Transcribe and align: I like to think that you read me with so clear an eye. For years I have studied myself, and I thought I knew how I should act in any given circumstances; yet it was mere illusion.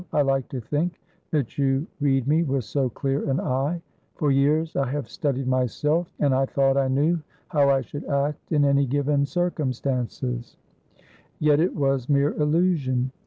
I 0.13 0.23
like 0.23 0.49
to 0.49 0.59
think 0.59 0.99
that 1.29 1.59
you 1.59 1.85
read 1.99 2.27
me 2.27 2.41
with 2.41 2.63
so 2.63 2.89
clear 2.89 3.29
an 3.29 3.39
eye. 3.39 3.83
For 4.15 4.31
years 4.31 4.75
I 4.75 4.87
have 4.89 5.07
studied 5.07 5.45
myself, 5.47 6.11
and 6.19 6.33
I 6.33 6.47
thought 6.47 6.75
I 6.75 6.87
knew 6.87 7.19
how 7.49 7.69
I 7.69 7.81
should 7.81 8.05
act 8.05 8.51
in 8.51 8.65
any 8.65 8.87
given 8.87 9.27
circumstances; 9.27 10.57
yet 11.37 11.59
it 11.59 11.75
was 11.75 12.09
mere 12.09 12.33
illusion. 12.33 13.11